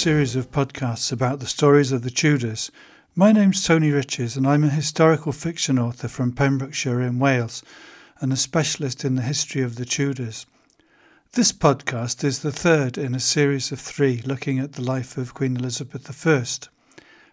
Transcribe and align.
series 0.00 0.34
of 0.34 0.50
podcasts 0.50 1.12
about 1.12 1.40
the 1.40 1.46
stories 1.46 1.92
of 1.92 2.00
the 2.00 2.10
Tudors. 2.10 2.72
My 3.14 3.32
name's 3.32 3.62
Tony 3.62 3.90
Riches, 3.90 4.34
and 4.34 4.46
I'm 4.46 4.64
a 4.64 4.70
historical 4.70 5.30
fiction 5.30 5.78
author 5.78 6.08
from 6.08 6.32
Pembrokeshire 6.32 7.02
in 7.02 7.18
Wales 7.18 7.62
and 8.18 8.32
a 8.32 8.36
specialist 8.36 9.04
in 9.04 9.16
the 9.16 9.20
history 9.20 9.60
of 9.60 9.74
the 9.74 9.84
Tudors. 9.84 10.46
This 11.32 11.52
podcast 11.52 12.24
is 12.24 12.38
the 12.38 12.50
third 12.50 12.96
in 12.96 13.14
a 13.14 13.20
series 13.20 13.72
of 13.72 13.78
three 13.78 14.22
looking 14.24 14.58
at 14.58 14.72
the 14.72 14.80
life 14.80 15.18
of 15.18 15.34
Queen 15.34 15.58
Elizabeth 15.58 16.26
I. 16.26 16.44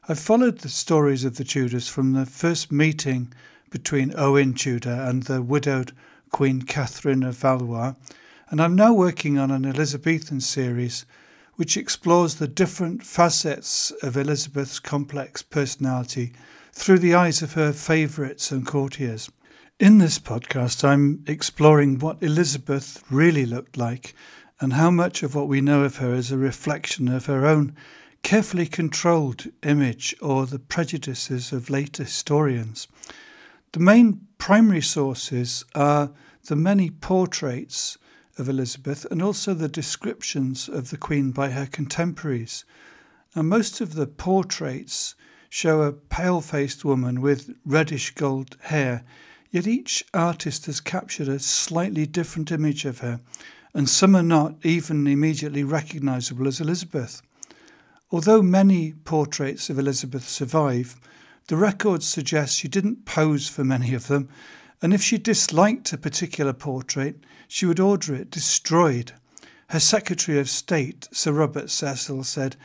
I've 0.09 0.19
followed 0.19 0.57
the 0.57 0.67
stories 0.67 1.23
of 1.23 1.37
the 1.37 1.45
Tudors 1.45 1.87
from 1.87 2.11
the 2.11 2.25
first 2.25 2.69
meeting 2.69 3.31
between 3.69 4.13
Owen 4.17 4.53
Tudor 4.53 5.05
and 5.07 5.23
the 5.23 5.41
widowed 5.41 5.93
Queen 6.31 6.63
Catherine 6.63 7.23
of 7.23 7.37
Valois, 7.37 7.93
and 8.49 8.61
I'm 8.61 8.75
now 8.75 8.91
working 8.91 9.37
on 9.37 9.51
an 9.51 9.63
Elizabethan 9.63 10.41
series 10.41 11.05
which 11.57 11.75
explores 11.75 12.35
the 12.35 12.47
different 12.47 13.03
facets 13.03 13.91
of 14.03 14.15
Elizabeth's 14.15 14.79
complex 14.79 15.41
personality 15.41 16.31
through 16.71 16.99
the 16.99 17.15
eyes 17.15 17.41
of 17.41 17.53
her 17.53 17.73
favourites 17.73 18.51
and 18.51 18.65
courtiers. 18.65 19.29
In 19.79 19.97
this 19.97 20.19
podcast, 20.19 20.83
I'm 20.83 21.23
exploring 21.27 21.97
what 21.97 22.21
Elizabeth 22.21 23.03
really 23.09 23.45
looked 23.45 23.75
like 23.75 24.13
and 24.59 24.73
how 24.73 24.91
much 24.91 25.23
of 25.23 25.33
what 25.33 25.47
we 25.47 25.59
know 25.59 25.83
of 25.83 25.97
her 25.97 26.13
is 26.13 26.31
a 26.31 26.37
reflection 26.37 27.07
of 27.07 27.25
her 27.25 27.45
own 27.45 27.75
carefully 28.21 28.67
controlled 28.67 29.45
image 29.63 30.15
or 30.21 30.45
the 30.45 30.59
prejudices 30.59 31.51
of 31.51 31.71
later 31.71 32.03
historians. 32.03 32.87
The 33.71 33.79
main 33.79 34.27
primary 34.37 34.81
sources 34.81 35.65
are 35.73 36.11
the 36.45 36.55
many 36.55 36.91
portraits 36.91 37.97
of 38.37 38.47
Elizabeth 38.47 39.05
and 39.11 39.21
also 39.21 39.53
the 39.53 39.67
descriptions 39.67 40.69
of 40.69 40.89
the 40.89 40.97
Queen 40.97 41.31
by 41.31 41.51
her 41.51 41.65
contemporaries. 41.65 42.65
And 43.35 43.49
most 43.49 43.81
of 43.81 43.93
the 43.93 44.07
portraits 44.07 45.15
show 45.49 45.81
a 45.81 45.93
pale 45.93 46.41
faced 46.41 46.83
woman 46.83 47.21
with 47.21 47.55
reddish 47.65 48.13
gold 48.15 48.57
hair, 48.61 49.03
yet 49.51 49.67
each 49.67 50.03
artist 50.13 50.65
has 50.65 50.79
captured 50.79 51.27
a 51.27 51.39
slightly 51.39 52.05
different 52.05 52.51
image 52.51 52.85
of 52.85 52.99
her, 52.99 53.21
and 53.73 53.89
some 53.89 54.15
are 54.15 54.23
not 54.23 54.55
even 54.63 55.07
immediately 55.07 55.63
recognizable 55.63 56.47
as 56.47 56.59
Elizabeth. 56.59 57.21
Although 58.11 58.41
many 58.41 58.93
portraits 58.93 59.69
of 59.69 59.77
Elizabeth 59.77 60.27
survive, 60.27 60.95
the 61.47 61.57
records 61.57 62.05
suggest 62.05 62.57
she 62.57 62.67
didn't 62.67 63.05
pose 63.05 63.47
for 63.47 63.63
many 63.63 63.93
of 63.93 64.07
them, 64.07 64.29
and 64.81 64.93
if 64.93 65.01
she 65.01 65.17
disliked 65.17 65.91
a 65.91 65.97
particular 65.97 66.53
portrait, 66.53 67.23
she 67.47 67.65
would 67.65 67.79
order 67.79 68.13
it 68.13 68.29
destroyed. 68.29 69.13
Her 69.69 69.79
Secretary 69.79 70.39
of 70.39 70.49
State, 70.49 71.07
Sir 71.11 71.31
Robert 71.31 71.69
Cecil, 71.69 72.23
said, 72.23 72.55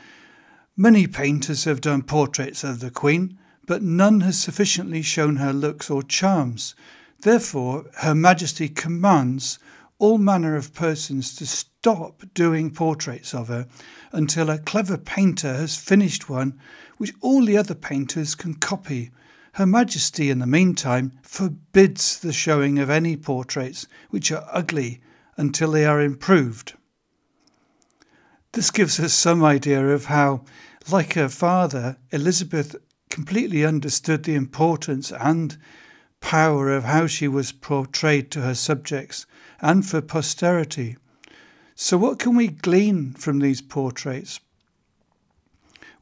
Many 0.77 1.07
painters 1.07 1.65
have 1.65 1.81
done 1.81 2.03
portraits 2.03 2.63
of 2.63 2.79
the 2.79 2.91
Queen, 2.91 3.37
but 3.65 3.81
none 3.81 4.21
has 4.21 4.39
sufficiently 4.39 5.01
shown 5.01 5.37
her 5.37 5.53
looks 5.53 5.89
or 5.89 6.03
charms. 6.03 6.75
Therefore, 7.21 7.85
Her 7.97 8.13
Majesty 8.13 8.69
commands 8.69 9.59
all 9.99 10.17
manner 10.17 10.55
of 10.55 10.73
persons 10.73 11.35
to 11.35 11.45
stop 11.45 12.23
doing 12.33 12.71
portraits 12.71 13.33
of 13.33 13.47
her 13.47 13.67
until 14.11 14.49
a 14.49 14.57
clever 14.57 14.97
painter 14.97 15.53
has 15.53 15.75
finished 15.75 16.29
one 16.29 16.59
which 16.97 17.13
all 17.21 17.45
the 17.45 17.57
other 17.57 17.75
painters 17.75 18.35
can 18.35 18.53
copy. 18.53 19.11
Her 19.53 19.67
Majesty, 19.67 20.31
in 20.31 20.39
the 20.39 20.47
meantime, 20.47 21.11
forbids 21.21 22.17
the 22.17 22.33
showing 22.33 22.79
of 22.79 22.89
any 22.89 23.15
portraits 23.15 23.85
which 24.09 24.31
are 24.31 24.47
ugly 24.51 24.99
until 25.37 25.71
they 25.71 25.85
are 25.85 26.01
improved. 26.01 26.73
This 28.53 28.71
gives 28.71 28.99
us 28.99 29.13
some 29.13 29.43
idea 29.43 29.89
of 29.89 30.05
how, 30.05 30.43
like 30.89 31.13
her 31.13 31.29
father, 31.29 31.97
Elizabeth 32.11 32.75
completely 33.11 33.63
understood 33.63 34.23
the 34.23 34.33
importance 34.33 35.11
and 35.11 35.55
power 36.19 36.71
of 36.71 36.85
how 36.85 37.05
she 37.05 37.27
was 37.27 37.51
portrayed 37.51 38.31
to 38.31 38.41
her 38.41 38.55
subjects 38.55 39.27
and 39.61 39.85
for 39.85 40.01
posterity. 40.01 40.97
So, 41.75 41.95
what 41.97 42.17
can 42.17 42.35
we 42.35 42.47
glean 42.47 43.13
from 43.13 43.37
these 43.37 43.61
portraits? 43.61 44.39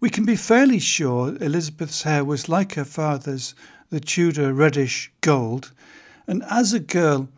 We 0.01 0.09
can 0.09 0.25
be 0.25 0.35
fairly 0.35 0.79
sure 0.79 1.37
Elizabeth's 1.39 2.01
hair 2.01 2.25
was 2.25 2.49
like 2.49 2.73
her 2.73 2.85
father's, 2.85 3.53
the 3.91 3.99
Tudor 3.99 4.51
reddish 4.51 5.11
gold, 5.21 5.73
and 6.25 6.41
as 6.49 6.73
a 6.73 6.79
girl, 6.79 7.29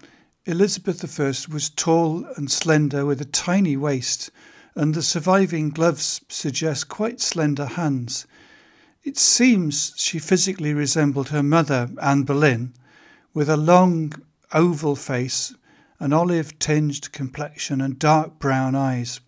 Elizabeth 0.46 1.04
I 1.20 1.26
was 1.54 1.70
tall 1.70 2.26
and 2.38 2.50
slender 2.50 3.06
with 3.06 3.20
a 3.20 3.26
tiny 3.26 3.76
waist, 3.76 4.32
and 4.76 4.94
the 4.94 5.04
surviving 5.04 5.72
gloves 5.72 6.22
suggest 6.30 6.88
quite 6.88 7.20
slender 7.20 7.66
hands. 7.66 8.26
It 9.04 9.18
seems 9.18 9.92
she 9.98 10.18
physically 10.18 10.74
resembled 10.74 11.30
her 11.30 11.44
mother, 11.44 11.90
Anne 12.02 12.24
Boleyn, 12.24 12.72
with 13.34 13.50
a 13.50 13.58
long 13.58 14.14
oval 14.54 14.96
face, 14.96 15.54
an 16.00 16.14
olive 16.14 16.58
tinged 16.60 17.12
complexion, 17.12 17.82
and 17.82 18.00
dark 18.00 18.40
brown 18.40 18.74
eyes. 18.74 19.20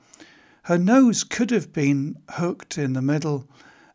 Her 0.67 0.79
nose 0.79 1.23
could 1.23 1.51
have 1.51 1.71
been 1.71 2.17
hooked 2.27 2.79
in 2.79 2.93
the 2.93 3.01
middle, 3.03 3.47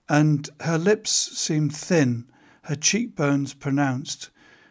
and 0.08 0.48
her 0.60 0.78
lips 0.78 1.10
seemed 1.36 1.74
thin, 1.74 2.26
her 2.62 2.76
cheekbones 2.76 3.54
pronounced, 3.54 4.30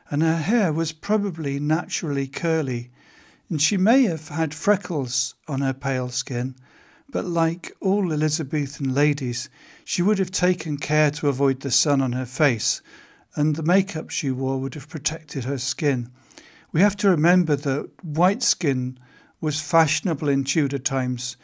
and 0.09 0.21
her 0.21 0.37
hair 0.37 0.71
was 0.71 0.93
probably 0.93 1.59
naturally 1.59 2.25
curly, 2.25 2.89
and 3.49 3.61
she 3.61 3.75
may 3.75 4.03
have 4.03 4.29
had 4.29 4.53
freckles 4.53 5.35
on 5.49 5.59
her 5.59 5.73
pale 5.73 6.07
skin, 6.07 6.55
but 7.09 7.25
like 7.25 7.75
all 7.81 8.13
Elizabethan 8.13 8.93
ladies, 8.93 9.49
she 9.83 10.01
would 10.01 10.19
have 10.19 10.31
taken 10.31 10.77
care 10.77 11.11
to 11.11 11.27
avoid 11.27 11.59
the 11.59 11.69
sun 11.69 12.01
on 12.01 12.13
her 12.13 12.25
face, 12.25 12.81
and 13.35 13.57
the 13.57 13.61
makeup 13.61 14.09
she 14.09 14.31
wore 14.31 14.57
would 14.61 14.75
have 14.75 14.87
protected 14.87 15.43
her 15.43 15.57
skin. 15.57 16.09
We 16.71 16.79
have 16.79 16.95
to 16.95 17.09
remember 17.09 17.57
that 17.57 17.89
white 18.05 18.41
skin 18.41 18.97
was 19.41 19.59
fashionable 19.59 20.29
in 20.29 20.45
Tudor 20.45 20.79
times, 20.79 21.35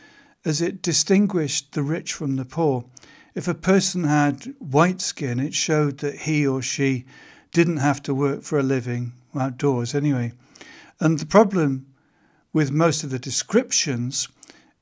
as 0.45 0.61
it 0.61 0.81
distinguished 0.81 1.73
the 1.73 1.83
rich 1.83 2.13
from 2.13 2.35
the 2.35 2.45
poor. 2.45 2.85
If 3.33 3.47
a 3.47 3.55
person 3.55 4.03
had 4.03 4.53
white 4.59 5.01
skin, 5.01 5.39
it 5.39 5.53
showed 5.53 5.97
that 5.97 6.19
he 6.19 6.45
or 6.45 6.61
she 6.61 7.05
didn't 7.51 7.77
have 7.77 8.01
to 8.03 8.13
work 8.13 8.43
for 8.43 8.59
a 8.59 8.63
living, 8.63 9.13
outdoors 9.35 9.95
anyway. 9.95 10.31
And 10.99 11.19
the 11.19 11.25
problem 11.25 11.87
with 12.53 12.71
most 12.71 13.03
of 13.03 13.09
the 13.09 13.19
descriptions 13.19 14.29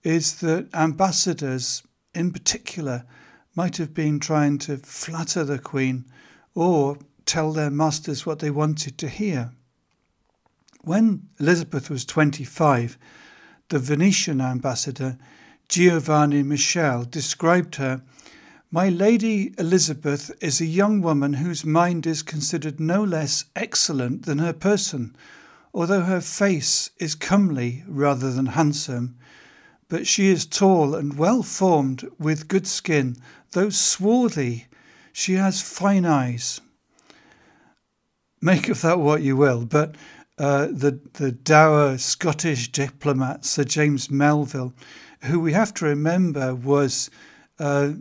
is 0.04 0.36
that 0.42 0.68
ambassadors, 0.74 1.82
in 2.14 2.32
particular, 2.32 3.06
might 3.56 3.78
have 3.78 3.94
been 3.94 4.20
trying 4.20 4.58
to 4.58 4.78
flatter 4.78 5.44
the 5.44 5.60
Queen 5.60 6.06
or 6.54 6.98
tell 7.26 7.54
their 7.54 7.72
masters 7.72 8.26
what 8.26 8.40
they 8.40 8.52
wanted 8.52 8.98
to 8.98 9.08
hear. 9.08 9.52
When 10.82 11.30
Elizabeth 11.40 11.90
was 11.90 12.04
25, 12.06 12.98
the 13.70 13.80
Venetian 13.80 14.42
ambassador 14.42 15.18
Giovanni 15.74 16.44
Michiel 16.44 17.10
described 17.10 17.78
her 17.78 18.04
My 18.70 18.90
Lady 18.90 19.56
Elizabeth 19.58 20.30
is 20.40 20.62
a 20.62 20.68
young 20.68 21.02
woman 21.02 21.34
whose 21.34 21.66
mind 21.66 22.06
is 22.06 22.22
considered 22.22 22.80
no 22.80 23.04
less 23.04 23.46
excellent 23.56 24.28
than 24.28 24.38
her 24.38 24.54
person, 24.54 25.16
although 25.74 26.04
her 26.04 26.22
face 26.22 26.92
is 27.00 27.16
comely 27.16 27.84
rather 27.88 28.32
than 28.32 28.46
handsome. 28.54 29.16
But 29.90 30.06
she 30.06 30.28
is 30.28 30.46
tall 30.46 30.94
and 30.94 31.18
well 31.18 31.42
formed, 31.42 32.08
with 32.20 32.48
good 32.48 32.68
skin, 32.68 33.18
though 33.54 33.72
swarthy. 33.72 34.68
She 35.12 35.34
has 35.34 35.64
fine 35.64 36.06
eyes. 36.06 36.62
Make 38.40 38.70
of 38.70 38.82
that 38.82 39.00
what 39.00 39.24
you 39.24 39.36
will, 39.36 39.66
but 39.66 39.96
uh, 40.38 40.68
the, 40.68 41.00
the 41.14 41.32
dour 41.32 41.98
Scottish 41.98 42.72
diplomat 42.72 43.44
Sir 43.44 43.64
James 43.64 44.12
Melville 44.12 44.76
who 45.24 45.40
we 45.40 45.54
have 45.54 45.74
to 45.76 45.86
remember 45.86 46.54
was 46.54 47.10
uh, 47.60 47.94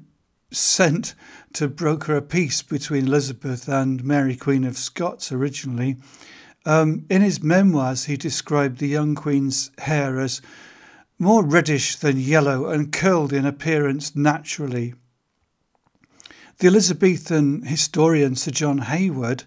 sent 0.50 1.14
to 1.54 1.68
broker 1.68 2.16
a 2.16 2.22
peace 2.22 2.62
between 2.62 3.06
Elizabeth 3.06 3.68
and 3.68 4.04
Mary, 4.04 4.36
Queen 4.36 4.64
of 4.64 4.76
Scots, 4.76 5.32
originally. 5.32 5.96
Um, 6.64 7.06
in 7.10 7.22
his 7.22 7.42
memoirs, 7.42 8.04
he 8.04 8.16
described 8.16 8.78
the 8.78 8.88
young 8.88 9.14
queen's 9.14 9.70
hair 9.78 10.20
as 10.20 10.40
more 11.18 11.44
reddish 11.44 11.96
than 11.96 12.18
yellow 12.18 12.66
and 12.66 12.92
curled 12.92 13.32
in 13.32 13.46
appearance 13.46 14.14
naturally. 14.16 14.94
The 16.58 16.68
Elizabethan 16.68 17.62
historian 17.62 18.36
Sir 18.36 18.50
John 18.50 18.78
Hayward 18.78 19.44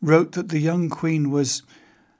wrote 0.00 0.32
that 0.32 0.48
the 0.48 0.58
young 0.58 0.88
queen 0.88 1.30
was 1.30 1.62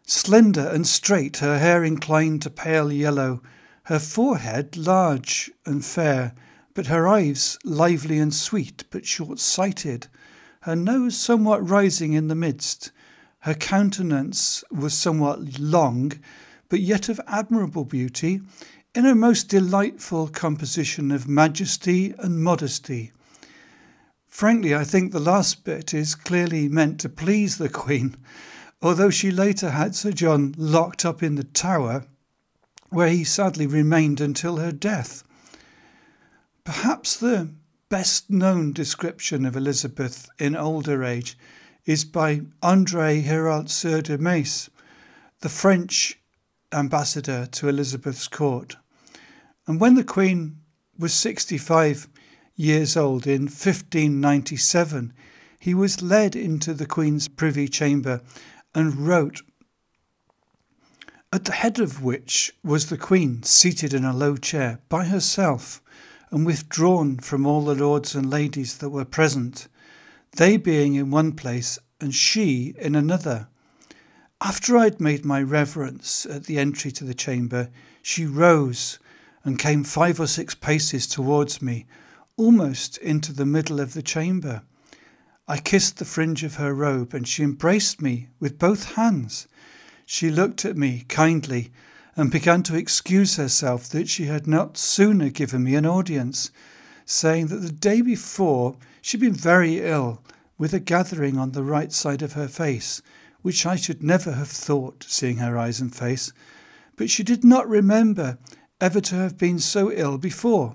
slender 0.07 0.69
and 0.69 0.87
straight, 0.87 1.39
her 1.39 1.59
hair 1.59 1.85
inclined 1.85 2.43
to 2.43 2.51
pale 2.51 2.93
yellow, 2.93 3.43
her 3.85 3.99
forehead 3.99 4.77
large 4.79 5.51
and 5.67 5.85
fair, 5.85 6.35
but 6.73 6.87
her 6.87 7.07
eyes 7.07 7.59
lively 7.65 8.19
and 8.19 8.33
sweet, 8.33 8.83
but 8.91 9.05
short 9.05 9.39
sighted, 9.39 10.07
her 10.61 10.75
nose 10.75 11.19
somewhat 11.19 11.69
rising 11.69 12.15
in 12.15 12.29
the 12.29 12.35
midst. 12.35 12.91
Her 13.41 13.53
countenance 13.53 14.65
was 14.71 14.95
somewhat 14.95 15.59
long, 15.61 16.13
but 16.71 16.81
yet 16.81 17.11
of 17.11 17.21
admirable 17.27 17.85
beauty, 17.85 18.41
in 18.95 19.05
a 19.05 19.15
most 19.15 19.49
delightful 19.49 20.29
composition 20.29 21.11
of 21.11 21.29
majesty 21.29 22.15
and 22.19 22.43
modesty. 22.43 23.13
Frankly, 24.27 24.75
I 24.75 24.85
think 24.85 25.13
the 25.13 25.21
last 25.21 25.63
bit 25.63 25.93
is 25.93 26.15
clearly 26.15 26.69
meant 26.69 27.01
to 27.01 27.11
please 27.11 27.59
the 27.59 27.69
Queen, 27.69 28.17
although 28.81 29.11
she 29.11 29.31
later 29.31 29.71
had 29.71 29.95
Sir 29.95 30.13
John 30.13 30.55
locked 30.57 31.05
up 31.05 31.23
in 31.23 31.35
the 31.35 31.45
tower, 31.45 32.07
where 32.95 33.09
he 33.09 33.25
sadly 33.25 33.67
remained 33.67 34.21
until 34.21 34.59
her 34.59 34.71
death. 34.71 35.25
Perhaps 36.63 37.17
the 37.17 37.51
best 37.89 38.31
known 38.31 38.73
description 38.73 39.45
of 39.45 39.57
Elizabeth 39.57 40.29
in 40.39 40.55
older 40.55 41.03
age 41.03 41.37
is 41.85 42.05
by 42.05 42.41
André 42.63 43.23
Hurault 43.23 43.69
Sieur 43.69 44.01
de 44.01 44.17
Maisse, 44.17 44.71
the 45.41 45.49
French 45.49 46.21
ambassador 46.73 47.47
to 47.47 47.69
Elizabeth's 47.69 48.29
court. 48.29 48.77
And 49.67 49.81
when 49.81 49.97
the 49.97 50.05
Queen 50.05 50.61
was 50.97 51.13
65 51.13 52.09
years 52.55 52.97
old 52.97 53.27
in 53.27 53.43
1597, 53.43 55.13
he 55.59 55.75
was 55.75 56.01
led 56.01 56.37
into 56.37 56.73
the 56.73 56.87
Queen's 56.87 57.27
privy 57.27 57.67
chamber 57.67 58.21
and 58.73 59.07
wrote, 59.07 59.43
at 61.35 61.47
the 61.47 61.53
head 61.53 61.81
of 61.81 62.01
which 62.01 62.53
was 62.63 62.87
the 62.87 62.97
Queen 62.97 63.43
seated 63.43 63.93
in 63.93 64.05
a 64.05 64.17
low 64.17 64.37
chair 64.37 64.79
by 64.89 65.05
herself 65.05 65.83
and 66.31 66.47
withdrawn 66.47 67.19
from 67.19 67.45
all 67.45 67.65
the 67.65 67.75
lords 67.75 68.15
and 68.15 68.31
ladies 68.31 68.77
that 68.77 68.91
were 68.91 69.05
present, 69.05 69.67
they 70.37 70.57
being 70.57 70.95
in 70.95 71.11
one 71.11 71.33
place 71.33 71.77
and 72.01 72.15
she 72.15 72.73
in 72.79 72.95
another. 72.95 73.49
After 74.41 74.77
I 74.77 74.85
had 74.85 75.01
made 75.01 75.25
my 75.25 75.43
reverence 75.43 76.25
at 76.25 76.45
the 76.45 76.57
entry 76.57 76.93
to 76.93 77.03
the 77.03 77.15
chamber, 77.15 77.69
she 78.01 78.27
rose 78.27 79.01
and 79.43 79.59
came 79.59 79.83
five 79.83 80.21
or 80.21 80.29
six 80.29 80.55
paces 80.55 81.05
towards 81.05 81.61
me, 81.61 81.85
almost 82.37 82.97
into 82.99 83.33
the 83.33 83.45
middle 83.45 83.81
of 83.81 83.95
the 83.95 84.03
chamber. 84.03 84.63
I 85.49 85.59
kissed 85.59 85.97
the 85.97 86.05
fringe 86.05 86.45
of 86.45 86.55
her 86.55 86.73
robe, 86.73 87.13
and 87.13 87.27
she 87.27 87.43
embraced 87.43 88.01
me 88.01 88.29
with 88.39 88.57
both 88.57 88.93
hands. 88.93 89.49
She 90.07 90.29
looked 90.29 90.67
at 90.67 90.77
me 90.77 91.07
kindly 91.09 91.73
and 92.15 92.31
began 92.31 92.63
to 92.65 92.77
excuse 92.77 93.37
herself 93.37 93.89
that 93.89 94.07
she 94.07 94.27
had 94.27 94.47
not 94.47 94.77
sooner 94.77 95.31
given 95.31 95.65
me 95.65 95.77
an 95.77 95.87
audience, 95.87 96.51
saying 97.07 97.47
that 97.47 97.63
the 97.63 97.73
day 97.73 98.03
before 98.03 98.77
she'd 99.01 99.21
been 99.21 99.33
very 99.33 99.81
ill 99.81 100.23
with 100.59 100.75
a 100.75 100.79
gathering 100.79 101.39
on 101.39 101.53
the 101.53 101.63
right 101.63 101.91
side 101.91 102.21
of 102.21 102.35
her 102.35 102.49
face, 102.49 103.01
which 103.41 103.65
I 103.65 103.77
should 103.77 104.03
never 104.03 104.33
have 104.33 104.51
thought, 104.51 105.07
seeing 105.09 105.39
her 105.39 105.57
eyes 105.57 105.81
and 105.81 105.97
face, 105.97 106.33
but 106.97 107.09
she 107.09 107.23
did 107.23 107.43
not 107.43 107.67
remember 107.67 108.37
ever 108.83 109.01
to 109.01 109.15
have 109.15 109.39
been 109.39 109.59
so 109.59 109.91
ill 109.91 110.19
before. 110.19 110.75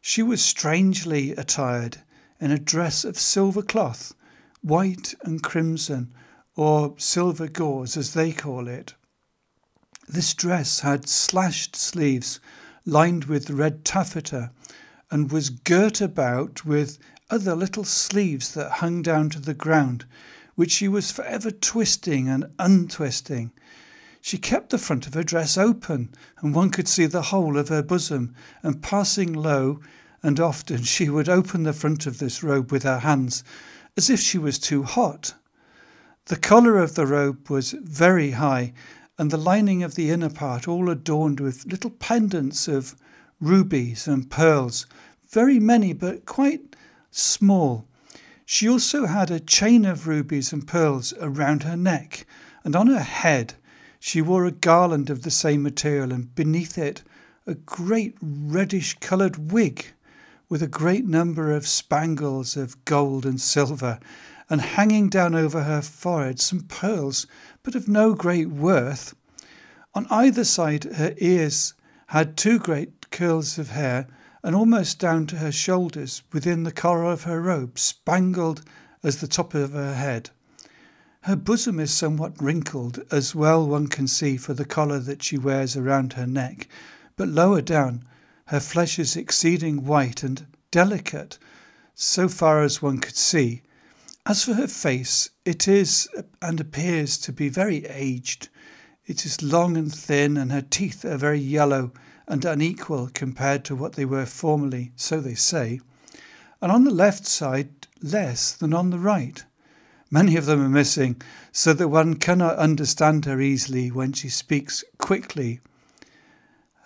She 0.00 0.22
was 0.22 0.40
strangely 0.40 1.32
attired 1.32 1.98
in 2.40 2.52
a 2.52 2.60
dress 2.60 3.04
of 3.04 3.18
silver 3.18 3.62
cloth, 3.62 4.14
white 4.62 5.16
and 5.22 5.42
crimson, 5.42 6.12
or 6.56 6.94
silver 6.96 7.46
gauze 7.46 7.96
as 7.96 8.14
they 8.14 8.32
call 8.32 8.66
it. 8.66 8.94
This 10.08 10.34
dress 10.34 10.80
had 10.80 11.08
slashed 11.08 11.76
sleeves 11.76 12.40
lined 12.86 13.24
with 13.24 13.50
red 13.50 13.84
taffeta 13.84 14.50
and 15.10 15.30
was 15.30 15.50
girt 15.50 16.00
about 16.00 16.64
with 16.64 16.98
other 17.28 17.54
little 17.54 17.84
sleeves 17.84 18.54
that 18.54 18.70
hung 18.70 19.02
down 19.02 19.28
to 19.30 19.40
the 19.40 19.54
ground, 19.54 20.06
which 20.54 20.70
she 20.70 20.88
was 20.88 21.10
forever 21.10 21.50
twisting 21.50 22.28
and 22.28 22.46
untwisting. 22.58 23.52
She 24.20 24.38
kept 24.38 24.70
the 24.70 24.78
front 24.78 25.06
of 25.06 25.14
her 25.14 25.22
dress 25.22 25.58
open, 25.58 26.08
and 26.38 26.54
one 26.54 26.70
could 26.70 26.88
see 26.88 27.06
the 27.06 27.22
whole 27.22 27.58
of 27.58 27.68
her 27.68 27.82
bosom, 27.82 28.34
and 28.62 28.82
passing 28.82 29.32
low, 29.32 29.80
and 30.22 30.40
often 30.40 30.84
she 30.84 31.08
would 31.08 31.28
open 31.28 31.64
the 31.64 31.72
front 31.72 32.06
of 32.06 32.18
this 32.18 32.42
robe 32.42 32.72
with 32.72 32.84
her 32.84 33.00
hands, 33.00 33.44
as 33.96 34.08
if 34.08 34.20
she 34.20 34.38
was 34.38 34.58
too 34.58 34.82
hot. 34.82 35.34
The 36.28 36.34
collar 36.34 36.78
of 36.78 36.96
the 36.96 37.06
robe 37.06 37.48
was 37.48 37.70
very 37.70 38.32
high, 38.32 38.72
and 39.16 39.30
the 39.30 39.36
lining 39.36 39.84
of 39.84 39.94
the 39.94 40.10
inner 40.10 40.28
part 40.28 40.66
all 40.66 40.90
adorned 40.90 41.38
with 41.38 41.66
little 41.66 41.90
pendants 41.90 42.66
of 42.66 42.96
rubies 43.40 44.08
and 44.08 44.28
pearls, 44.28 44.86
very 45.30 45.60
many 45.60 45.92
but 45.92 46.26
quite 46.26 46.74
small. 47.12 47.86
She 48.44 48.68
also 48.68 49.06
had 49.06 49.30
a 49.30 49.38
chain 49.38 49.84
of 49.84 50.08
rubies 50.08 50.52
and 50.52 50.66
pearls 50.66 51.14
around 51.20 51.62
her 51.62 51.76
neck, 51.76 52.26
and 52.64 52.74
on 52.74 52.88
her 52.88 53.04
head 53.04 53.54
she 54.00 54.20
wore 54.20 54.46
a 54.46 54.50
garland 54.50 55.08
of 55.10 55.22
the 55.22 55.30
same 55.30 55.62
material, 55.62 56.12
and 56.12 56.34
beneath 56.34 56.76
it 56.76 57.04
a 57.46 57.54
great 57.54 58.16
reddish 58.20 58.96
coloured 58.98 59.52
wig 59.52 59.86
with 60.48 60.60
a 60.60 60.66
great 60.66 61.06
number 61.06 61.52
of 61.52 61.68
spangles 61.68 62.56
of 62.56 62.84
gold 62.84 63.24
and 63.24 63.40
silver, 63.40 64.00
and 64.48 64.60
hanging 64.60 65.08
down 65.08 65.34
over 65.34 65.64
her 65.64 65.82
forehead 65.82 66.40
some 66.40 66.60
pearls, 66.60 67.26
but 67.62 67.74
of 67.74 67.88
no 67.88 68.14
great 68.14 68.48
worth. 68.48 69.14
On 69.94 70.06
either 70.10 70.44
side 70.44 70.84
her 70.84 71.14
ears 71.18 71.74
had 72.08 72.36
two 72.36 72.58
great 72.58 73.10
curls 73.10 73.58
of 73.58 73.70
hair, 73.70 74.06
and 74.42 74.54
almost 74.54 74.98
down 75.00 75.26
to 75.26 75.38
her 75.38 75.50
shoulders, 75.50 76.22
within 76.32 76.62
the 76.62 76.70
collar 76.70 77.04
of 77.04 77.24
her 77.24 77.40
robe, 77.40 77.78
spangled 77.78 78.62
as 79.02 79.20
the 79.20 79.26
top 79.26 79.54
of 79.54 79.72
her 79.72 79.94
head. 79.94 80.30
Her 81.22 81.34
bosom 81.34 81.80
is 81.80 81.92
somewhat 81.92 82.40
wrinkled, 82.40 83.02
as 83.10 83.34
well 83.34 83.66
one 83.66 83.88
can 83.88 84.06
see 84.06 84.36
for 84.36 84.54
the 84.54 84.64
collar 84.64 85.00
that 85.00 85.24
she 85.24 85.36
wears 85.36 85.76
around 85.76 86.12
her 86.12 86.26
neck, 86.26 86.68
but 87.16 87.26
lower 87.26 87.60
down 87.60 88.04
her 88.46 88.60
flesh 88.60 88.96
is 89.00 89.16
exceeding 89.16 89.84
white 89.84 90.22
and 90.22 90.46
delicate, 90.70 91.36
so 91.96 92.28
far 92.28 92.62
as 92.62 92.80
one 92.80 92.98
could 92.98 93.16
see. 93.16 93.62
As 94.28 94.42
for 94.42 94.54
her 94.54 94.66
face, 94.66 95.30
it 95.44 95.68
is 95.68 96.08
and 96.42 96.58
appears 96.58 97.16
to 97.18 97.32
be 97.32 97.48
very 97.48 97.86
aged. 97.86 98.48
It 99.06 99.24
is 99.24 99.40
long 99.40 99.76
and 99.76 99.94
thin, 99.94 100.36
and 100.36 100.50
her 100.50 100.62
teeth 100.62 101.04
are 101.04 101.16
very 101.16 101.38
yellow 101.38 101.92
and 102.26 102.44
unequal 102.44 103.10
compared 103.14 103.64
to 103.66 103.76
what 103.76 103.92
they 103.92 104.04
were 104.04 104.26
formerly, 104.26 104.90
so 104.96 105.20
they 105.20 105.36
say, 105.36 105.78
and 106.60 106.72
on 106.72 106.82
the 106.82 106.90
left 106.90 107.24
side 107.24 107.86
less 108.02 108.50
than 108.50 108.74
on 108.74 108.90
the 108.90 108.98
right. 108.98 109.44
Many 110.10 110.34
of 110.34 110.46
them 110.46 110.60
are 110.60 110.68
missing, 110.68 111.22
so 111.52 111.72
that 111.74 111.86
one 111.86 112.14
cannot 112.14 112.56
understand 112.56 113.26
her 113.26 113.40
easily 113.40 113.92
when 113.92 114.12
she 114.12 114.28
speaks 114.28 114.82
quickly. 114.98 115.60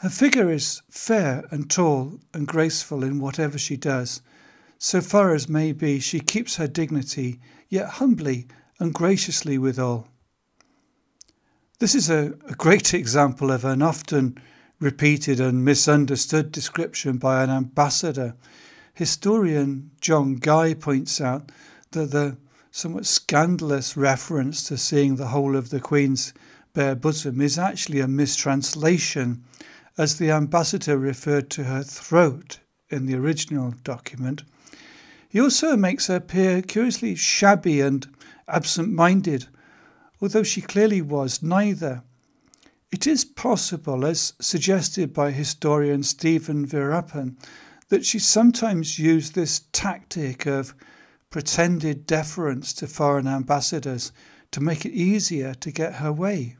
Her 0.00 0.10
figure 0.10 0.50
is 0.50 0.82
fair 0.90 1.44
and 1.50 1.70
tall 1.70 2.20
and 2.34 2.46
graceful 2.46 3.02
in 3.02 3.18
whatever 3.18 3.56
she 3.56 3.78
does. 3.78 4.20
So 4.82 5.02
far 5.02 5.34
as 5.34 5.46
may 5.46 5.72
be, 5.72 6.00
she 6.00 6.20
keeps 6.20 6.56
her 6.56 6.66
dignity, 6.66 7.38
yet 7.68 7.86
humbly 7.86 8.48
and 8.78 8.94
graciously 8.94 9.58
withal. 9.58 10.08
This 11.80 11.94
is 11.94 12.08
a, 12.08 12.32
a 12.48 12.54
great 12.54 12.94
example 13.02 13.50
of 13.50 13.66
an 13.66 13.82
often 13.82 14.38
repeated 14.78 15.38
and 15.38 15.66
misunderstood 15.66 16.50
description 16.50 17.18
by 17.18 17.44
an 17.44 17.50
ambassador. 17.50 18.36
Historian 18.94 19.90
John 20.00 20.36
Guy 20.36 20.72
points 20.72 21.20
out 21.20 21.52
that 21.90 22.10
the 22.12 22.38
somewhat 22.70 23.04
scandalous 23.04 23.98
reference 23.98 24.64
to 24.64 24.78
seeing 24.78 25.16
the 25.16 25.28
whole 25.28 25.56
of 25.56 25.68
the 25.68 25.80
Queen's 25.80 26.32
bare 26.72 26.94
bosom 26.94 27.42
is 27.42 27.58
actually 27.58 28.00
a 28.00 28.08
mistranslation, 28.08 29.44
as 29.98 30.16
the 30.16 30.30
ambassador 30.30 30.96
referred 30.96 31.50
to 31.50 31.64
her 31.64 31.82
throat 31.82 32.60
in 32.88 33.04
the 33.04 33.14
original 33.14 33.74
document. 33.84 34.42
He 35.30 35.40
also 35.40 35.76
makes 35.76 36.08
her 36.08 36.16
appear 36.16 36.60
curiously 36.60 37.14
shabby 37.14 37.80
and 37.80 38.04
absent 38.48 38.92
minded, 38.92 39.46
although 40.20 40.42
she 40.42 40.60
clearly 40.60 41.00
was 41.00 41.40
neither. 41.40 42.02
It 42.90 43.06
is 43.06 43.24
possible, 43.24 44.04
as 44.04 44.32
suggested 44.40 45.14
by 45.14 45.30
historian 45.30 46.02
Stephen 46.02 46.66
Virapan, 46.66 47.36
that 47.90 48.04
she 48.04 48.18
sometimes 48.18 48.98
used 48.98 49.36
this 49.36 49.62
tactic 49.70 50.46
of 50.46 50.74
pretended 51.30 52.06
deference 52.06 52.72
to 52.72 52.88
foreign 52.88 53.28
ambassadors 53.28 54.10
to 54.50 54.60
make 54.60 54.84
it 54.84 54.92
easier 54.92 55.54
to 55.54 55.70
get 55.70 55.94
her 55.94 56.12
way. 56.12 56.56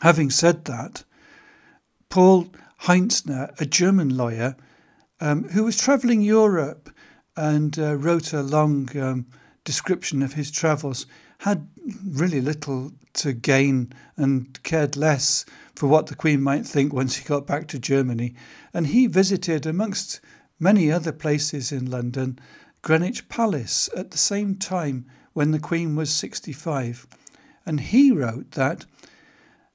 Having 0.00 0.30
said 0.30 0.64
that, 0.64 1.04
Paul 2.08 2.50
Hentzner, 2.84 3.54
a 3.60 3.66
German 3.66 4.16
lawyer 4.16 4.56
um, 5.20 5.44
who 5.50 5.64
was 5.64 5.76
travelling 5.76 6.22
Europe 6.22 6.90
and 7.38 7.78
uh, 7.78 7.94
wrote 7.94 8.32
a 8.32 8.42
long 8.42 8.88
um, 8.98 9.24
description 9.62 10.22
of 10.22 10.32
his 10.32 10.50
travels, 10.50 11.06
had 11.38 11.68
really 12.04 12.40
little 12.40 12.90
to 13.12 13.32
gain 13.32 13.92
and 14.16 14.60
cared 14.64 14.96
less 14.96 15.44
for 15.76 15.86
what 15.86 16.08
the 16.08 16.16
Queen 16.16 16.42
might 16.42 16.66
think 16.66 16.92
once 16.92 17.14
he 17.14 17.24
got 17.24 17.46
back 17.46 17.68
to 17.68 17.78
Germany. 17.78 18.34
And 18.74 18.88
he 18.88 19.06
visited, 19.06 19.66
amongst 19.66 20.20
many 20.58 20.90
other 20.90 21.12
places 21.12 21.70
in 21.70 21.88
London, 21.88 22.40
Greenwich 22.82 23.28
Palace 23.28 23.88
at 23.96 24.10
the 24.10 24.18
same 24.18 24.56
time 24.56 25.06
when 25.32 25.52
the 25.52 25.60
Queen 25.60 25.94
was 25.94 26.10
65. 26.10 27.06
And 27.64 27.78
he 27.78 28.10
wrote 28.10 28.50
that 28.52 28.84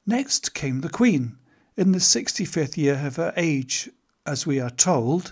Next 0.05 0.53
came 0.53 0.81
the 0.81 0.89
Queen, 0.89 1.37
in 1.77 1.93
the 1.93 1.99
65th 1.99 2.75
year 2.75 3.01
of 3.05 3.15
her 3.15 3.33
age, 3.37 3.89
as 4.25 4.45
we 4.45 4.59
are 4.59 4.69
told, 4.69 5.31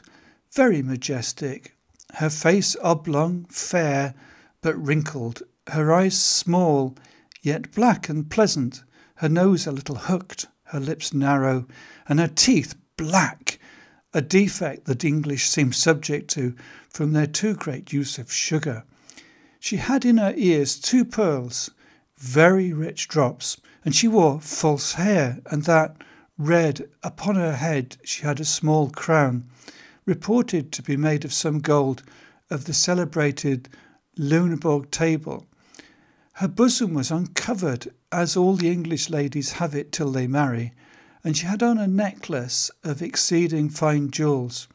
very 0.53 0.81
majestic, 0.81 1.75
her 2.15 2.29
face 2.29 2.75
oblong, 2.81 3.45
fair, 3.45 4.13
but 4.61 4.75
wrinkled, 4.77 5.41
her 5.67 5.93
eyes 5.93 6.21
small, 6.21 6.95
yet 7.41 7.71
black 7.71 8.09
and 8.09 8.29
pleasant, 8.29 8.83
her 9.15 9.29
nose 9.29 9.65
a 9.65 9.71
little 9.71 9.95
hooked, 9.95 10.47
her 10.63 10.79
lips 10.79 11.13
narrow, 11.13 11.65
and 12.07 12.19
her 12.19 12.27
teeth 12.27 12.75
black, 12.97 13.59
a 14.13 14.21
defect 14.21 14.85
that 14.85 15.05
English 15.05 15.47
seem 15.47 15.71
subject 15.71 16.29
to 16.29 16.53
from 16.89 17.13
their 17.13 17.27
too 17.27 17.55
great 17.55 17.93
use 17.93 18.17
of 18.17 18.31
sugar. 18.31 18.83
She 19.59 19.77
had 19.77 20.03
in 20.03 20.17
her 20.17 20.33
ears 20.35 20.75
two 20.79 21.05
pearls, 21.05 21.69
very 22.17 22.73
rich 22.73 23.07
drops, 23.07 23.57
and 23.85 23.95
she 23.95 24.07
wore 24.07 24.41
false 24.41 24.93
hair, 24.93 25.39
and 25.45 25.63
that 25.63 25.95
red 26.37 26.89
upon 27.03 27.35
her 27.35 27.55
head 27.55 27.97
she 28.03 28.23
had 28.23 28.39
a 28.39 28.45
small 28.45 28.89
crown, 28.89 29.47
reported 30.05 30.71
to 30.71 30.81
be 30.81 30.97
made 30.97 31.23
of 31.23 31.33
some 31.33 31.59
gold 31.59 32.03
of 32.49 32.65
the 32.65 32.73
celebrated 32.73 33.69
Lunebourg 34.17 34.91
table. 34.91 35.45
Her 36.33 36.47
bosom 36.47 36.93
was 36.93 37.11
uncovered, 37.11 37.91
as 38.11 38.35
all 38.35 38.55
the 38.55 38.69
English 38.69 39.09
ladies 39.09 39.53
have 39.53 39.75
it 39.75 39.91
till 39.91 40.11
they 40.11 40.27
marry, 40.27 40.73
and 41.23 41.37
she 41.37 41.45
had 41.45 41.61
on 41.61 41.77
a 41.77 41.87
necklace 41.87 42.71
of 42.83 43.01
exceeding 43.01 43.69
fine 43.69 44.09
jewels. 44.11 44.67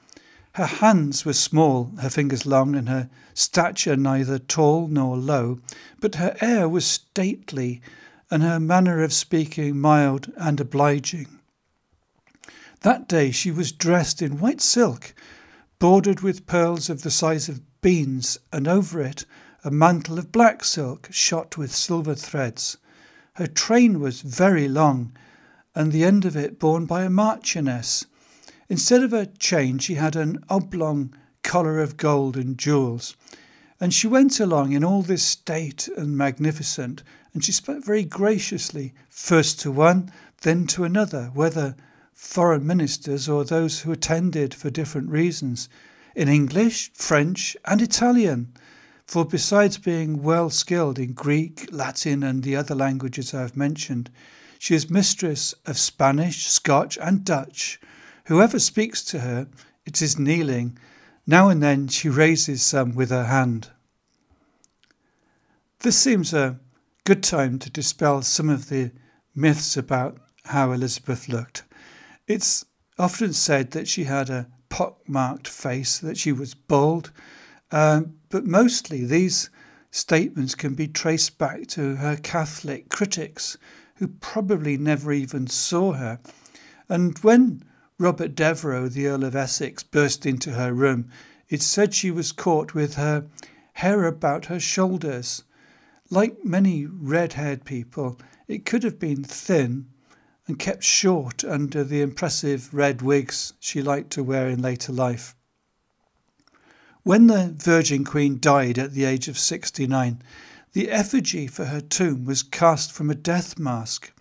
Her 0.53 0.67
hands 0.67 1.25
were 1.25 1.33
small, 1.33 1.93
her 2.01 2.09
fingers 2.09 2.47
long, 2.47 2.75
and 2.75 2.89
her 2.89 3.11
stature 3.35 3.97
neither 3.97 4.39
tall 4.39 4.89
nor 4.89 5.17
low, 5.17 5.59
but 6.01 6.15
her 6.15 6.37
air 6.41 6.69
was 6.69 6.87
stately, 6.87 7.83
and 8.31 8.43
her 8.43 8.59
manner 8.59 9.03
of 9.03 9.13
speaking 9.13 9.79
mild 9.79 10.33
and 10.37 10.61
obliging. 10.61 11.27
That 12.83 13.09
day 13.09 13.31
she 13.31 13.51
was 13.51 13.73
dressed 13.73 14.21
in 14.21 14.39
white 14.39 14.61
silk, 14.61 15.15
bordered 15.79 16.21
with 16.21 16.45
pearls 16.45 16.91
of 16.91 17.01
the 17.01 17.11
size 17.11 17.49
of 17.49 17.63
beans, 17.81 18.37
and 18.53 18.69
over 18.69 19.01
it 19.01 19.25
a 19.65 19.71
mantle 19.71 20.19
of 20.19 20.31
black 20.31 20.63
silk 20.63 21.09
shot 21.11 21.57
with 21.57 21.75
silver 21.75 22.15
threads. 22.15 22.77
Her 23.37 23.47
train 23.47 23.99
was 23.99 24.21
very 24.21 24.69
long, 24.69 25.13
and 25.75 25.91
the 25.91 26.05
end 26.05 26.27
of 26.27 26.37
it 26.37 26.59
borne 26.59 26.85
by 26.85 27.05
a 27.05 27.09
marchioness 27.09 28.05
Instead 28.69 29.05
of 29.05 29.13
a 29.13 29.27
chain, 29.27 29.79
she 29.79 29.95
had 29.95 30.17
an 30.17 30.43
oblong 30.49 31.15
collar 31.45 31.79
of 31.79 31.97
gold 31.97 32.37
and 32.37 32.59
jewels. 32.59 33.17
And 33.79 33.95
she 33.95 34.09
went 34.09 34.41
along 34.41 34.73
in 34.73 34.83
all 34.83 35.03
this 35.03 35.23
state 35.23 35.89
and 35.97 36.17
magnificent, 36.17 37.05
and 37.33 37.45
she 37.45 37.53
spoke 37.53 37.85
very 37.85 38.03
graciously, 38.05 38.93
first 39.09 39.61
to 39.61 39.71
one, 39.71 40.11
then 40.43 40.67
to 40.69 40.83
another, 40.83 41.31
whether 41.33 41.77
foreign 42.17 42.67
ministers 42.67 43.29
or 43.29 43.45
those 43.45 43.81
who 43.81 43.93
attended 43.93 44.53
for 44.53 44.71
different 44.71 45.09
reasons, 45.09 45.69
in 46.17 46.29
English, 46.29 46.91
French, 46.95 47.57
and 47.65 47.81
Italian. 47.81 48.53
For 49.07 49.25
besides 49.25 49.79
being 49.79 50.25
well 50.25 50.51
skilled 50.51 50.99
in 50.99 51.13
Greek, 51.13 51.69
Latin, 51.71 52.25
and 52.25 52.43
the 52.43 52.57
other 52.57 52.75
languages 52.75 53.33
I 53.33 53.43
have 53.43 53.57
mentioned, 53.57 54.11
she 54.59 54.75
is 54.75 54.91
mistress 54.91 55.55
of 55.65 55.79
Spanish, 55.79 56.49
Scotch, 56.49 56.99
and 57.01 57.25
Dutch, 57.25 57.79
Whoever 58.27 58.59
speaks 58.59 59.05
to 59.05 59.21
her, 59.21 59.47
it 59.85 60.03
is 60.03 60.19
kneeling. 60.19 60.77
Now 61.29 61.49
and 61.49 61.63
then 61.63 61.87
she 61.87 62.09
raises 62.09 62.61
some 62.61 62.95
with 62.97 63.11
her 63.11 63.27
hand. 63.27 63.71
This 65.81 65.97
seems 65.97 66.35
a 66.35 66.59
good 67.05 67.23
time 67.23 67.61
to 67.61 67.71
dispel 67.71 68.23
some 68.23 68.49
of 68.49 68.69
the 68.69 68.91
myths 69.33 69.77
about 69.77 70.19
how 70.45 70.73
Elizabeth 70.73 71.29
looked. 71.29 71.63
It's 72.27 72.65
often 72.99 73.33
said 73.33 73.71
that 73.71 73.87
she 73.87 74.05
had 74.05 74.29
a 74.31 74.49
pock-marked 74.69 75.47
face, 75.47 75.99
that 75.99 76.19
she 76.19 76.33
was 76.33 76.55
bald, 76.55 77.13
um, 77.71 78.17
but 78.31 78.45
mostly 78.45 79.05
these 79.05 79.49
statements 79.93 80.55
can 80.57 80.75
be 80.75 80.89
traced 80.89 81.39
back 81.39 81.69
to 81.69 81.97
her 81.97 82.17
Catholic 82.17 82.89
critics, 82.89 83.57
who 83.97 84.09
probably 84.09 84.77
never 84.77 85.13
even 85.13 85.47
saw 85.47 85.93
her. 85.93 86.19
And 86.89 87.17
when 87.21 87.63
Robert 87.99 88.35
Devereux, 88.35 88.89
the 88.89 89.07
Earl 89.07 89.25
of 89.25 89.37
Essex, 89.37 89.83
burst 89.83 90.27
into 90.27 90.53
her 90.53 90.73
room. 90.73 91.09
It 91.49 91.63
said 91.63 91.95
she 91.95 92.11
was 92.11 92.33
caught 92.33 92.75
with 92.75 92.95
her 92.95 93.27
hair 93.75 94.05
about 94.05 94.47
her 94.47 94.61
shoulders. 94.61 95.45
Like 96.11 96.45
many 96.45 96.87
red 96.87 97.35
haired 97.35 97.65
people, 97.65 98.19
it 98.49 98.67
could 98.67 98.83
have 98.83 98.99
been 98.99 99.23
thin 99.23 99.87
and 100.47 100.59
kept 100.59 100.85
short 100.85 101.45
under 101.45 101.83
the 101.83 102.01
impressive 102.01 102.73
red 102.73 103.03
wigs 103.03 103.53
she 103.59 103.83
liked 103.83 104.11
to 104.11 104.23
wear 104.23 104.49
in 104.49 104.63
later 104.63 104.93
life. 104.93 105.35
When 107.03 107.27
the 107.27 107.55
Virgin 107.57 108.05
Queen 108.05 108.39
died 108.41 108.79
at 108.79 108.93
the 108.93 109.05
age 109.05 109.29
of 109.29 109.39
69, 109.39 110.23
the 110.73 110.91
effigy 110.91 111.47
for 111.47 111.67
her 111.67 111.81
tomb 111.81 112.25
was 112.25 112.43
cast 112.43 112.93
from 112.93 113.11
a 113.11 113.15
death 113.15 113.59
mask 113.59 114.13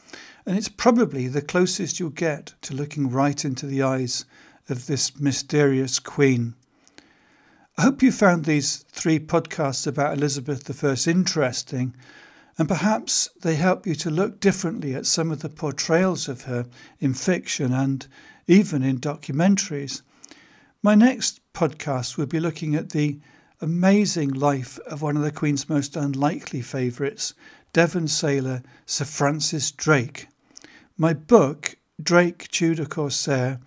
and 0.45 0.57
it's 0.57 0.69
probably 0.69 1.27
the 1.27 1.41
closest 1.41 1.99
you'll 1.99 2.09
get 2.09 2.53
to 2.61 2.75
looking 2.75 3.09
right 3.09 3.43
into 3.43 3.65
the 3.65 3.81
eyes 3.81 4.25
of 4.69 4.85
this 4.85 5.19
mysterious 5.19 5.97
queen. 5.99 6.53
I 7.77 7.81
hope 7.81 8.03
you 8.03 8.11
found 8.11 8.45
these 8.45 8.77
three 8.89 9.19
podcasts 9.19 9.87
about 9.87 10.17
Elizabeth 10.17 10.83
I 10.83 10.95
interesting, 11.07 11.95
and 12.57 12.67
perhaps 12.67 13.29
they 13.41 13.55
help 13.55 13.85
you 13.85 13.95
to 13.95 14.09
look 14.09 14.39
differently 14.39 14.95
at 14.95 15.05
some 15.05 15.31
of 15.31 15.41
the 15.41 15.49
portrayals 15.49 16.27
of 16.27 16.43
her 16.43 16.65
in 16.99 17.13
fiction 17.13 17.73
and 17.73 18.07
even 18.47 18.83
in 18.83 18.99
documentaries. 18.99 20.01
My 20.81 20.95
next 20.95 21.41
podcast 21.53 22.17
will 22.17 22.27
be 22.27 22.39
looking 22.39 22.75
at 22.75 22.91
the 22.91 23.19
amazing 23.61 24.29
life 24.29 24.77
of 24.79 25.01
one 25.01 25.17
of 25.17 25.23
the 25.23 25.31
Queen's 25.31 25.67
most 25.67 25.95
unlikely 25.95 26.61
favourites, 26.61 27.33
Devon 27.73 28.07
sailor 28.07 28.61
Sir 28.85 29.05
Francis 29.05 29.71
Drake. 29.71 30.27
My 30.97 31.13
book, 31.13 31.75
Drake 32.01 32.47
Tudor 32.49 32.85
Corsair, 32.85 33.59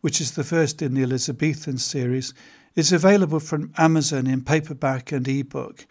which 0.00 0.20
is 0.20 0.32
the 0.32 0.44
first 0.44 0.82
in 0.82 0.94
the 0.94 1.02
Elizabethan 1.02 1.78
series, 1.78 2.34
is 2.76 2.92
available 2.92 3.40
from 3.40 3.72
Amazon 3.76 4.26
in 4.26 4.42
paperback 4.42 5.10
and 5.10 5.26
ebook. 5.26 5.86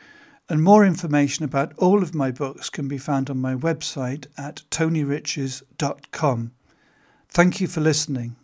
And 0.49 0.63
more 0.63 0.85
information 0.85 1.43
about 1.43 1.73
all 1.77 2.01
of 2.01 2.15
my 2.15 2.31
books 2.31 2.69
can 2.69 2.87
be 2.87 2.97
found 2.97 3.29
on 3.29 3.37
my 3.37 3.53
website 3.53 4.27
at 4.37 4.63
tonyriches.com. 4.71 6.51
Thank 7.27 7.61
you 7.61 7.67
for 7.67 7.81
listening. 7.81 8.35